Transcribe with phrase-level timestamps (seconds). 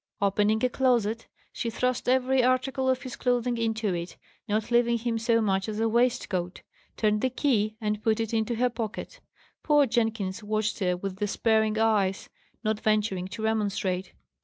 [0.19, 4.17] Opening a closet, she thrust every article of his clothing into it,
[4.49, 6.63] not leaving him so much as a waistcoat,
[6.97, 9.19] turned the key, and put it into her pocket.
[9.61, 12.29] Poor Jenkins watched her with despairing eyes,
[12.63, 14.13] not venturing to remonstrate.